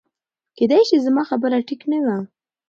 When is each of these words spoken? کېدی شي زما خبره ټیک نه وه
کېدی 0.57 0.81
شي 0.87 0.97
زما 1.05 1.23
خبره 1.29 1.57
ټیک 1.67 1.81
نه 1.91 1.99
وه 2.05 2.17